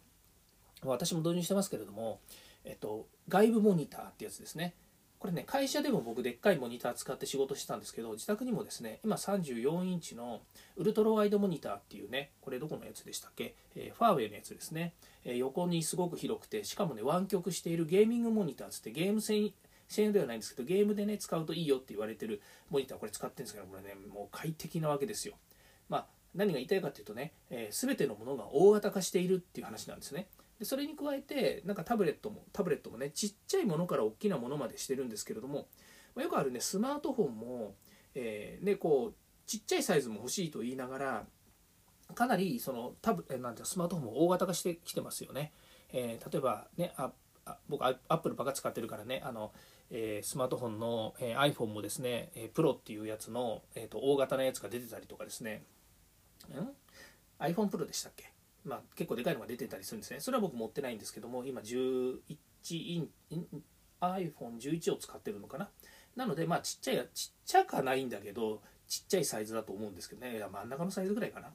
[0.83, 2.19] 私も導入してますけれども
[2.65, 4.73] えっと、外部モニターってやつですね。
[5.21, 10.41] これね、会社でも僕でっかいモニター使って仕事してたんですけど、自宅にもですね、今34インチの
[10.77, 19.53] ウルトラワイドモニターっていうね、これどこのやつでしたっけ、えー、ファーウェイのやつですね、えー、横にすごく広くて、しかもね、湾曲しているゲーミングモニターつってゲーム専
[20.05, 25.35] 用ではないんですけど、ゲームでね、使うといいよって言われてるモニター、これ使ってるんですけど、これね、もう快適なわけですよ。
[25.87, 30.29] まあ、何が言いたいかっていうとね、えー、全てのものが大型化しているっていう話なんですね。
[30.61, 35.67] でそれに加えてなんかタブレットもタブレットもねちっちゃいものから大きなものまでしてるんですけれども、
[36.13, 37.75] まあ、よくあるねスマートフォンも、
[38.13, 39.13] えー、ね、こう
[39.47, 41.25] ちっちゃいサイズも欲しいと言いながら
[42.13, 45.51] かなりそのタブなんてスマートフォンも大型化してきてますよね。
[45.93, 47.11] えー、例えばねあ
[47.67, 49.51] 僕アップルばっか使ってるからねあの、
[49.89, 55.63] えー、スマートフォンの、えー、iPhone もですね、えー、プロっていうやつの、えーと、大型なやつが出てたりとかですね。
[56.53, 56.69] ん
[57.43, 58.30] ？iPhone プロでしたっけ？
[58.63, 60.19] まあ、結構でかいのが出てたりするんですね。
[60.19, 62.19] それは僕持ってないんですけども、今11
[62.69, 63.09] イン、
[64.01, 65.69] iPhone11 を使ってるのかな。
[66.15, 71.53] なので、まあ、ちっちゃい、ちっちゃかないんだけど、ちっちゃいサイズだと思うんですけどねいや、真ん中のサイズぐらいかな。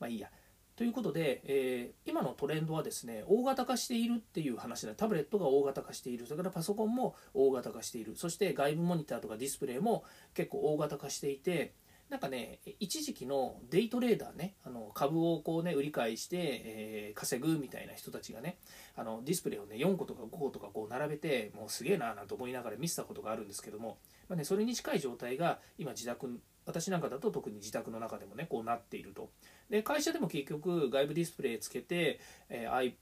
[0.00, 0.30] まあいいや。
[0.78, 11.74] ということで、えー、今のトレンドはですね、大型化しているっていう話で、タブレットが大型化している、それからパソコンも大型化している、そして外部モニターとかディスプレイも結構大型化していて、
[12.10, 18.56] なんかね一時期のデイトレーダーねあの株をこうね売り買いして、えー、稼ぐみたいな人たちがね
[18.96, 29.30] あのディスプレイをね4個とか5個とかこう並べてもうすげえななんて思いながら見せたことがあるんですけども、まあね、それに近い状態が今自宅私なんかだと特に自宅の中でもねこうなっていると。
[29.70, 32.92] で会社でも結局外部ディスプレイつけて、えー、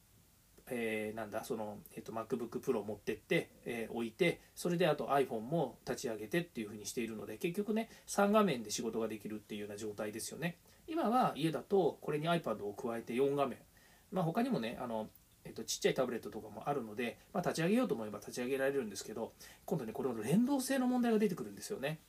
[0.69, 10.57] えー、なんだその、えーと、MacBook Pro 持ってって、えー、置いてそれであと iPhone も立ち上げてっていうふうにしているので結局ね3画面で仕事ができるっていうような状態ですよね
[10.89, 13.59] 今は家だとこれに iPad を加えて4画面
[14.11, 15.09] まあ他にもねあの
[15.47, 19.33] えっと、ちっちゃいタブレットとかもあるので、まあ、立ち上げようと思えば立ち上げられるんですけど
[19.65, 22.01] 今度ねこれの連動性の問題が出てくるんですよね。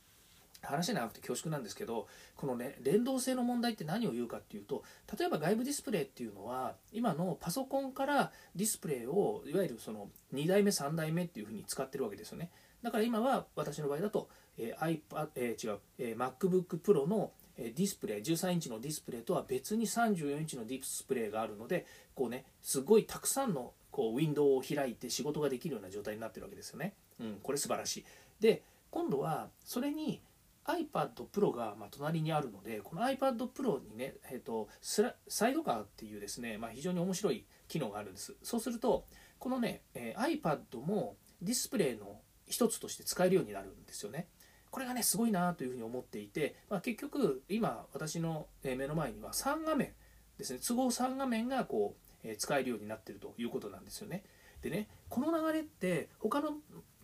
[0.62, 4.82] 話長くて恐縮なんですけどこのね連動性の問題って何を言うかっていうと
[5.18, 12.50] 例えば外部ディスプレイっていうのは今のパソコンからディスプレイをいわゆるその2代目3代目っていうふうに使ってるわけですよね
[12.82, 26.94] だから今は私の場合だと、えー iPad えー、違う、えー、MacBook Pro のディスプレイ13インチのディスプレイとは別に34インチのディスプレイがあるのでこうねすごいたくさんのこうウィンドウを開いて仕事ができるような状態になってるわけですよね。
[27.20, 28.04] うん、これ素晴らしい。
[28.38, 30.20] で今度はそれに
[30.68, 38.36] iPad Pro がま隣にあるのでこの iPad Pro にね、えーと、サイドカーっていうですね、まあ、非常に面白い機能があるんです。
[38.42, 39.06] そうすると
[39.38, 44.28] このね、えー、iPad もディスプレイの一つとして使えるようになるんですよね。
[44.70, 49.92] これがねすごいなというふうに思っていて、まあ、結局今私の目の前には3画面
[50.36, 50.60] ですね。
[50.66, 54.24] 都合3画面がこう、え使えるようになってるということなんですよね。
[54.60, 56.54] でねこの流れって他の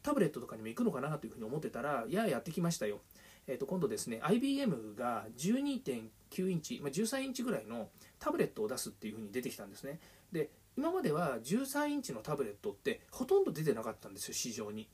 [0.02, 3.00] タブレットとかにも行くのかなというふうに思ってたらいややってきましたよ。
[3.46, 10.00] えー、と今度ですね IBM が12.9インチ、まあ、13インチぐらいのタブレットを出すっていうふうに出てきたんですね。
[10.32, 14.88] で今までは13インチのタブレットってほとんど出てなかったんですよ市場に。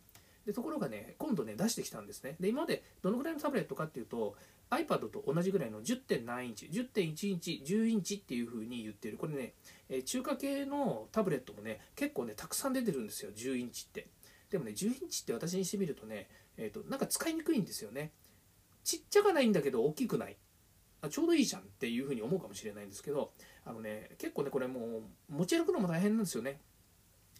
[0.46, 2.36] でところがね今度ね出してきたんですね。
[2.40, 4.36] で今までどのぐらいのタブレットかっていうと
[4.70, 9.16] iPad と同じぐらいの10.7インチ10.1インチ10インチっていう風に言ってる。
[9.16, 9.54] これね、
[9.88, 14.08] え中華系のタブレットもね結構ねたくさん出てるんですよ10インチって。
[14.50, 18.12] でもね10インチって私にしてみるとね、えーとなんか使いにくいんですよね。
[18.84, 20.36] ちっちゃかないんだけど大きくない？
[21.02, 23.32] あちょうどいいじゃんっていうふうに思うかもしれないんですけど
[23.64, 26.60] あのね結構ねこれもう持ち歩くのも大変なんですよね。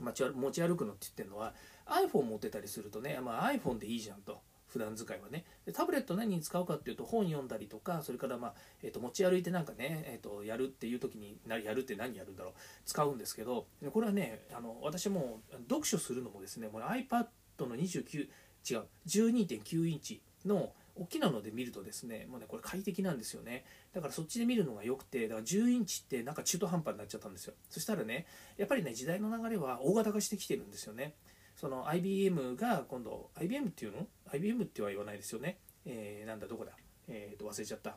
[0.01, 1.53] 持ち歩くのって言ってるのは
[1.87, 4.41] iPhone 持ってたりするとね、まあ、iPhone でいいじゃんと。
[4.67, 5.45] 普段使いはね。
[5.75, 12.53] タブレット何に使うかっていうと本読んだりとかそれからまあ、えー、と持ち歩いてなんかね、えー、とやるっていう時にやるって何やるんだろう。
[12.87, 17.27] 使うんですけどこれはねあの私も読書するのもですねもう iPad
[17.59, 18.29] の29
[18.71, 23.65] 違う12.9インチの大きなので見るとですねもうねこれ快適なんですよね。
[23.93, 27.55] だからそっちで見るのが良くてだから10インチってなんか中途半端になっちゃったんですよ。
[27.69, 28.27] そしたらね
[28.57, 31.15] やっぱりね時代の流れは大型化してきてるんですよね。
[31.57, 36.73] その IBM が今度 IBM っていうの？IBM っては言わないですよね、えー、なんだどこだ？
[37.09, 37.97] えっ、ー、と忘れちゃった。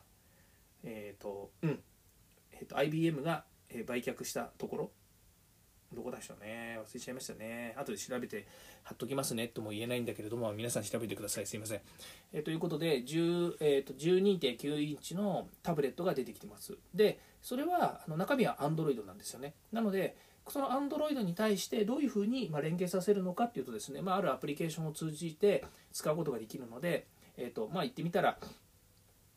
[0.82, 1.80] えっ、ー、とうん。
[2.52, 3.44] えっ、と IBM が
[3.86, 4.90] 売却したところ。
[5.94, 7.74] どこだしたね忘れちゃいましたね。
[7.76, 8.46] 後で調べて
[8.82, 11.46] 貼っときますねとも言えないんだけれども皆さん調べてください。
[11.46, 11.80] すいません、
[12.32, 16.76] えー、ということで10、えー、と12.9インチのタブレットが出てきてます。
[16.94, 19.54] でそれはあの中身は Android なんですよね。
[19.72, 20.16] なので
[20.48, 28.38] その Android に対してどういうふうに連携させるのかっていうとですね、まあ、あるアプリケーションを通じて使うことができるので、えーとまあ、言ってみたら、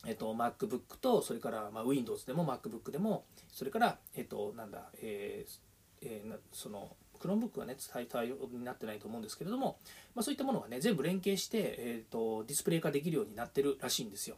[0.06, 5.67] えーと、MacBook とそれからまあ Windows でも MacBook でもそれから、えーとなんだえー
[6.02, 7.76] えー、その Chromebook はね
[8.10, 9.80] 対応になってないと思うんですけれども、
[10.16, 14.38] まあ、そういったものがね全部連携して、えーと、ディスプレイ化できるようになってるらしいんですよ。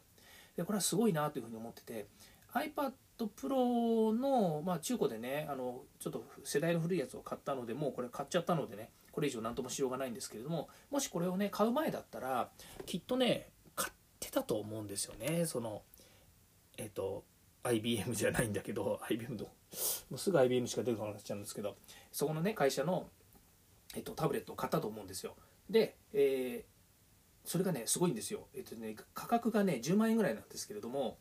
[0.55, 2.07] でこれはすごいなというふうに思ってて
[2.53, 2.91] iPad
[3.27, 12.49] Pro の、まあ、中古でねあのちょっと世代の古いやつを買ったのでもうこれ買っちゃったのでねこれ以上何ともしようがないんですけれどももしこれをね買う前だったら
[12.85, 15.45] きっとね買ってたと思うんですよね。
[15.45, 15.81] その
[16.77, 17.23] えっ、ー、と
[17.63, 19.51] IBM じゃないんだけど IBM のも
[20.11, 21.75] うすぐ IBM しか出てこなくなっちゃうんですけど
[22.11, 23.07] そこのね会社の、
[23.95, 25.35] えっと、タブレットを買ったと思うんですよ。
[25.69, 31.17] で、えー、それがねすごいんですよ、えっとね、価格がね10万円ぐらいなんですけれども、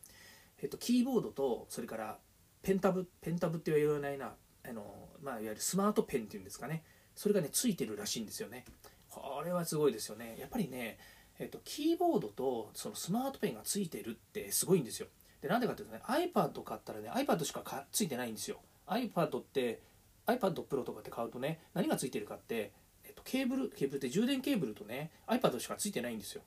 [0.61, 2.17] えっと、キーボードとそれから
[2.61, 4.33] ペンタブペンタブって言わないな
[4.67, 6.83] あの、まあ、いわゆるスマートペンっていうんですかね。
[7.15, 8.65] それがねついてるらしいんですよね。
[9.09, 10.37] これはすごいですよね。
[10.39, 10.97] やっぱりね
[11.39, 15.07] えっと、キーボードとそのスマートペンがついてるってすごいんですよ。
[15.41, 18.59] でなんでかっていうとね iPad 買ったらね iPad しかかついてないんですよ。
[18.87, 19.81] iPad って
[20.25, 22.71] iPad Pro とかって買うとね何がついてるかって、
[23.05, 26.41] えっと、ケーブルケーブルって充電ケーブルとね iPad しかついてないんですよ。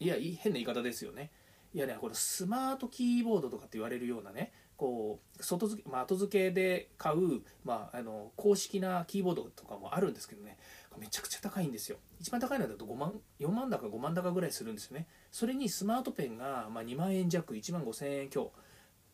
[0.00, 1.30] いや変な言い方ですよね。
[1.72, 10.58] いやねこれスマートキーボードとかって言われるようなねこう外付け、まあ、後付けで買う、まあ、あの公式なキーボードとかもあるんですけどね。
[10.98, 11.98] めちゃくちゃ高いんですよ。
[12.20, 15.06] 一番高いのだと5万4万高5万高ぐらいするんですよね。
[15.30, 18.52] それにスマートペンが、ま、2万円弱1万5000円強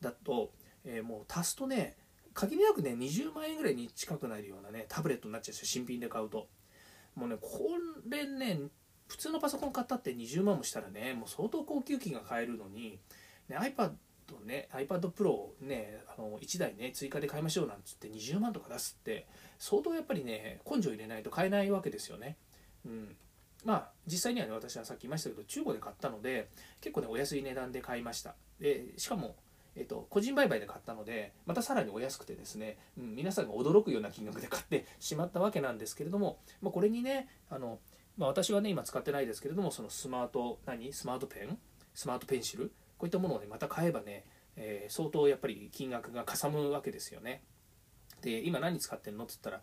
[0.01, 0.53] だと、
[0.85, 1.97] えー、もう足すとね
[2.35, 6.49] 限りなくね20万円ぐらいに近くなるようなねタブレットになっちゃうんですよ新品で買うと。
[7.14, 7.49] もうねこ
[8.09, 8.61] れね
[9.09, 13.01] 普通のパソコン買ったって20万もしたらねもう相当高級機が買えるのに、
[13.49, 13.93] ね、iPad
[14.38, 19.27] ね iPad Pro をねあの1台ね追加で買いましょうなんつって20万とか出すって
[19.59, 22.37] 相当やっぱりね根性入れないと買えないわけですよね。
[22.85, 23.16] うん。
[23.64, 26.49] まあ実際にはね私はさっき言いましたけど中古で買ったので
[26.81, 28.35] 結構ねお安い値段で買いました。
[28.59, 29.37] でしかも
[29.77, 37.79] えっと、個人売買で買ったのでまたさらにお安くてですね、うん、皆さんが驚くような金額で買って しまったわけなんですけれども、まあ、これにねあの、
[38.16, 40.93] まあ、私はね今使ってないですけれどもそのスマート何？
[40.93, 41.59] スマートペン？
[41.95, 42.73] スマートペンシル？
[43.00, 47.42] こういったものをねまた買えばね、えー、相当やっぱり金額がかさむわけですよね。
[48.20, 49.62] で今何使ってんのって言ったら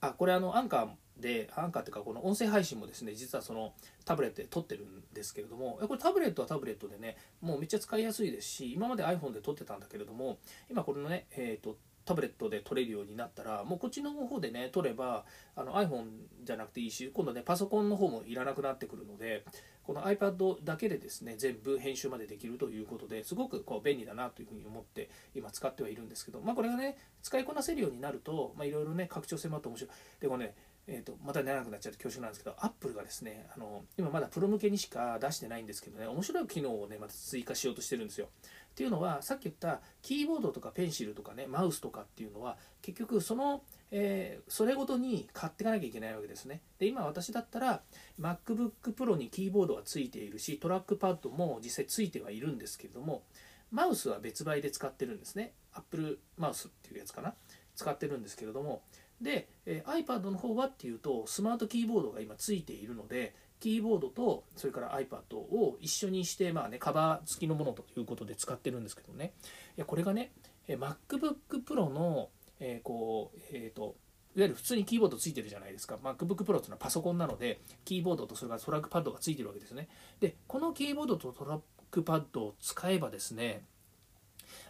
[0.00, 3.74] あこれあのアンカーでアンカーっていうかこの音声配信もですね実はその
[4.06, 10.38] タブレットで撮ってるんですけれどもこれタブレットはタブレットでねもうめっちゃ使いやすいですし今まで iPhone で撮ってたんだけれども
[10.70, 16.06] 今これのね、えーと、タブレットで撮れるようになったらもうこっちの方でね撮ればあの iPhone
[16.42, 19.44] じゃなくていいし今度ねパソコンの方もいらなくなってくるので
[19.84, 29.90] この iPad だけでですね全部編集までできるということですごくこう便利だなというふうに思って今使ってはいるんですけどまあこれがね使いこなせるようになるといろいろね拡張性もあって面白い
[30.20, 30.54] でもね
[30.88, 38.28] えーと、また長くなっちゃうと恐縮なんですけど、Apple がですね、あの今まだプロ向けにしか出してないんですけどね、面白い機能をね、また追加しようとしてるんですよ。
[38.72, 43.62] っていうのは、さっき言ったキーボードとかペンシルとかね、マウスとかっていうのは、結局その
[43.94, 46.62] えー、それごとに買っていかなきゃいけないわけですね。
[46.78, 47.82] で今私だったら
[48.18, 53.22] MacBook Pro にキーボードがついているしトラックパッドも実際ついてはいるんですけれども
[53.70, 55.52] マウスは別売で使ってるんですね。
[55.74, 57.34] Apple マウスっていうやつかな
[57.76, 58.82] 使ってるんですけれども
[59.20, 69.32] で、えー、iPad の方はっていうとスマートキーボードが今ついているのでキーボードとそれから iPad を一緒にしてまあねカバー付きのものということで使ってるんですけどね
[69.76, 70.32] いやこれがね
[70.68, 72.28] MacBook Pro の
[72.64, 73.96] えー、こう、えーと、
[74.36, 75.96] いわゆる普通にキーボードついてるじゃないですか。
[75.96, 79.88] MacBook Pro というのはパソコンなので、キーボードとそれからトラックパッドがついてるわけですね。
[80.20, 81.60] で、このキーボードとトラッ
[81.90, 83.64] クパッドを使えばですね、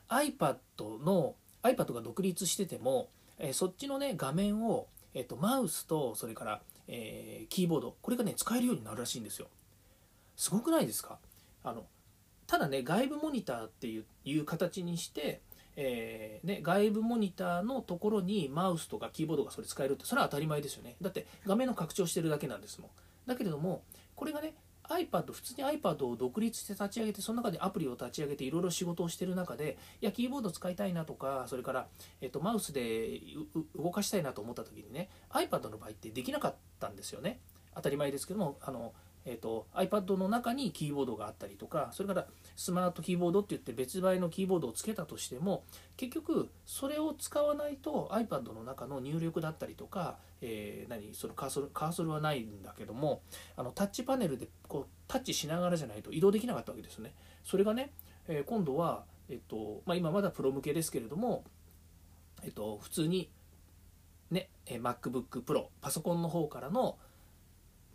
[0.09, 0.57] iPad
[1.05, 9.49] の iPad が独立してても、えー、そっちのね画面を、えっと、マウスとそれから、えー、キーボードこれがね使えるようになるらしいんですよ。
[10.37, 11.19] すごくないですか？
[11.65, 11.87] あの
[12.47, 15.41] ただね外部モニターっていう形にして
[15.75, 20.97] えーね、外部モニターのところにマウスとかキーボードがそれ使えるってそれは当たり前ですよね。
[21.01, 22.91] だって画面の拡張してるだけなんですもん。
[23.27, 23.83] だけれども
[24.15, 24.55] これがね
[24.93, 31.87] iPad 普通に iPad を独立して立ち上げてその中でアプリを立ち上げていろいろ仕事をしてる中でいやキーボード使いたいなとかそれから、
[32.21, 33.21] えっと、マウスで
[33.77, 37.41] 動かしたいなと思った時にね iPad の場合ってできなかったんですよね。
[37.75, 38.93] 当たり前ですけどもあの
[39.25, 45.65] えーと、iPad の中にキーボードがあったりとかそれからスマートキーボードって言って別売のキーボードをつけたとしても
[45.97, 53.23] 結局それを使わないと iPad の中の入力だったりとか、えー、何そのカーソルカーソルはないんだけども
[53.57, 57.15] あのタッチパネルでこうタッチしながらじゃないと移動できなかったわけですよね。
[57.45, 57.93] それがね、
[58.27, 61.45] えー、今度は、えっとまあ、今まだプロ向けですけれども、
[62.43, 63.31] えっと、普通に
[64.31, 66.97] ね MacBook Pro パソコンの方からの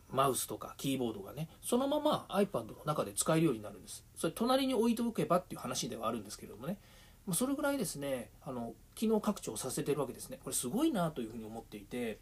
[0.10, 4.04] マウスとかキーボードがねそのまま iPad の中で使えるようになるんです。
[4.16, 6.78] それ隣に置いておけばっていう話ではあるんですけれどもね。
[7.34, 10.40] それぐらいですねあの機能拡張させてるわけですね。
[10.44, 12.20] これすごいなというふうに思っていて。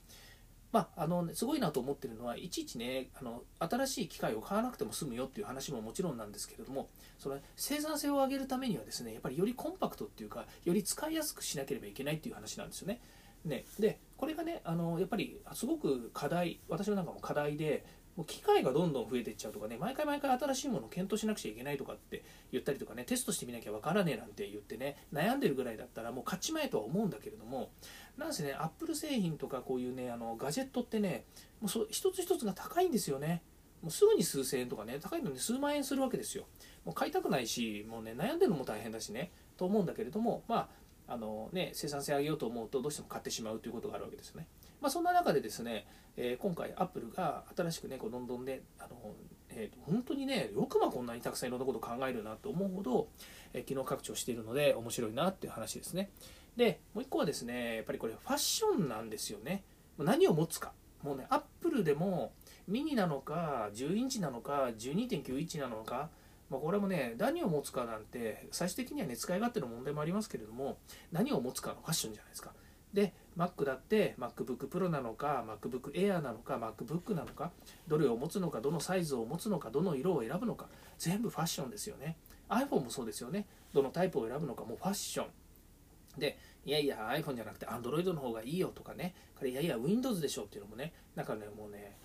[0.72, 13.00] まあ、あのすごいなと思ってるのはいちいちねあの新しい機械を買わなくても済むよっていう話ももちろんなんですけれどもその生産性を上げるためにはですねやっぱりよりコンパクトっていうかより使いやすくしなければいけないっていう話なんですよね。
[13.46, 13.66] ね。
[13.80, 17.86] でこれがねあのやっぱりすごく課題私のなんかも課題で
[18.16, 27.72] もう機械がどんどん増えていっちゃうとかね毎回毎回新しいものを検討しなくちゃいけないとかって言ったりとかねテストしてみなきゃわからねえなんて言ってね悩んでるぐらいだったらもう買っちまえとは思うんだけれども
[28.18, 31.26] なんせねアップル製品とかこういうねあのガジェットってね
[31.60, 33.44] もうそ一つ一つが高いんですよね。
[33.82, 36.46] もうすぐに数千円とかね高いのに数万円するわけですよ。
[36.86, 40.70] もう買いたくないしもうね悩んでるのも大変だしねと思うんだけれどもまあ
[41.08, 44.48] あのね、生産性上げようと思うとどうしても買ってしまうということがあるわけですよね。
[44.82, 45.86] まあ、そんな中でですね、
[46.18, 49.16] えー、今回アップルが新しくねこうどんどんねあの、
[49.50, 53.08] えー、本当にねよくまこんなにたくさんいろんなことを考えるなと思うほど、
[53.54, 56.10] えー、機能拡張しているので面白いなっていう話ですね。
[56.56, 59.64] でもう一個はですねやっぱりこれファッションなんですよね。
[59.98, 60.72] 何を持つか。
[61.04, 62.34] もうねアップルでも
[62.68, 66.10] ミニなのか10インチなのか12.9インチなのか
[66.50, 70.78] まあ、これもね何を持つかなんて最終的にはね使い勝手の問題もありますけれども
[71.12, 72.54] 何を持つかのファッションじゃないですか。
[72.94, 77.52] で Mac だって MacBook Pro なのか MacBook Air なのか MacBook なのか
[77.88, 82.18] どれを持つのかどのサイズを持つのかどの色を選ぶのか全部ファッションですよね。
[82.48, 83.48] iPhone もそうですよね。
[83.74, 89.14] どのタイプを選ぶのかもうファッションでいやいや iPhone じゃなくて Android の方がいいよとかね。
[89.36, 91.98] これいやいや Windows でしょっていうのもねなんかねもうね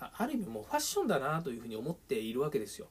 [0.00, 2.88] ある意味もうファッションだなというふうに思っているわけですよ。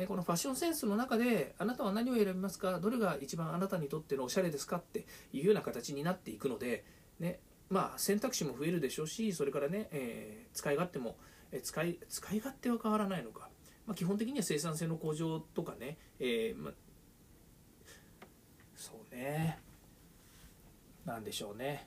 [0.00, 2.80] でこのファッションセンスの中であなたは何を選びますか？
[2.80, 4.78] どれが一番あなたにとってのおしゃれですか？
[4.78, 6.84] っていうような形になっていくので
[7.18, 11.16] ねまあ、選択肢も増えるでしょうしそれからね、えー、使い勝手も、
[11.52, 13.48] えー、使い使い勝手は変わらないのか、
[13.86, 16.72] まあ、基本的には生産性の向上とかね、えーま、
[18.74, 19.60] そうね。
[21.04, 21.86] なんでしょうね。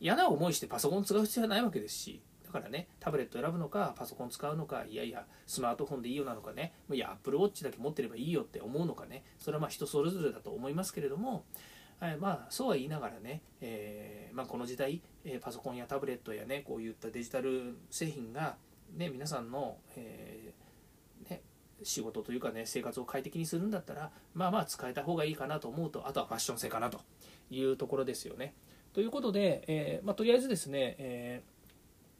[0.00, 11.44] 嫌な思いしてパソコン使う必要はないわけですしだからねタブレット選ぶのかパソコン使うのかいやいやスマートフォンでいいよなのかねいやアップルウォッチだけ持ってればいいよって思うのかねそれはまあ人それぞれだと思いますけれども
[11.98, 18.56] はい、まあそうは言いながらね、えー、まあ、この時代、え、パソコンやタブレットやねこういったデジタル製品が、
[18.94, 21.40] ね、皆さんの、えー、ね、
[21.82, 27.00] 仕事というかね生活を快適にするんだったらまあまあ使えた方がいいかなと思うとあとはファッション性かなと
[27.50, 28.54] いうところですよね。
[28.92, 31.55] ということで、えまあ、とりあえずですね、えー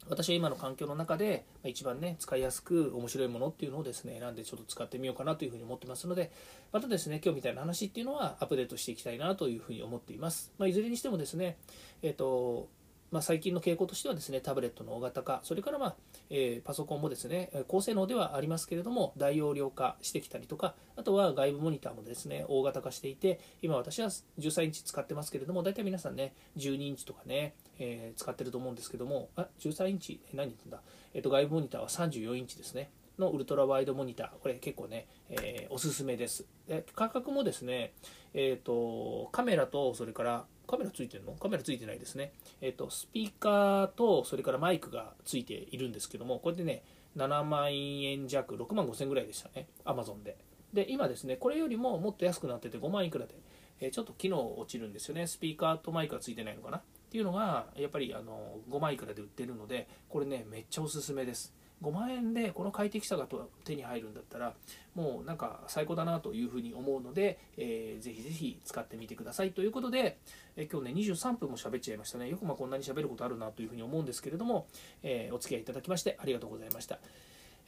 [0.09, 6.31] 私は今の環境の中で一番ね使いやすく面白いものっていうのをですね選んでちょっと使ってみようかなというふうに思ってますので
[6.73, 11.57] またですね今日みたいな話っていうのはアップデートしていきたいなというふうに思っています、まあ、いずれにしてもですね
[12.03, 12.69] えっ、ー、と
[13.11, 15.97] まあ、最近の傾向としてはですねタブレットの大型化それから、まあ
[16.31, 30.21] えー、パソコンもですね高性能ではありますけれども大容量化してきたりとかあとは外部モニターもですね大型化していて今私は13インチ使ってますけれども大体皆さんね12インチとかね、えー、使ってると思うんですけどもあ13インチ？
[30.35, 30.81] 何言ってんだ、
[31.15, 32.91] えーと、外部モニターは34インチですね。
[33.19, 34.29] のウルトラワイドモニター。
[34.43, 36.45] これ結構ね、えー、おすすめです。
[36.69, 37.95] で価格もですね、
[38.35, 41.33] えーとカメラとそれからカメラついてるの？
[41.33, 42.33] カメラついてないですね。
[42.61, 46.83] えっ、と、スピーカーと、それからマイクがついているんですけども、これでね、
[47.17, 50.37] 7万円弱、6万5千ぐらいでしたね、アマゾンで。
[50.73, 53.35] で、今ですね、これよりももっと安くなってて5万いくらで、
[53.81, 55.27] えー、ちょっと機能落ちるんですよね。
[55.27, 56.79] スピーカーとマイクがついてないのかな？
[56.79, 61.55] っていうのが、やっぱりあの5万いくらで売ってるので、これね、めっちゃおすすめです。
[61.83, 63.27] 5万円でこの快適さが
[63.65, 64.55] 手に入るんだったら
[64.95, 70.19] もうなんか最高だなというふうに思うので、えー、ぜひぜひ使ってみてくださいということで、
[70.57, 72.29] え、今日ね23分も喋っちゃいましたね。
[72.31, 74.67] よくまこんなに喋ることあるなというふうに思うんですけれども、
[75.03, 76.99] えー、お付き合いいただきましてありがとうございました、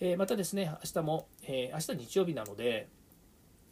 [0.01, 2.89] えまたですね明日も、え明日日曜日なので、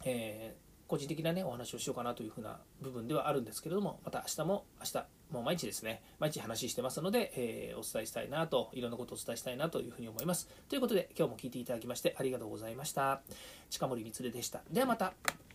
[0.05, 0.55] え
[0.87, 10.47] 個人的なねお話をしようかなというふうな部分ではあるんですけれどもまた明日も明日もう毎日ですね、毎日話してますので、えー、お伝えしたいなと、いろんなことをお伝えしたいなというふうに思います。
[10.69, 13.21] ということで、今日も聞いていただきましてありがとうございました。
[13.69, 14.61] 近森光でした。
[14.71, 15.46] ではまた。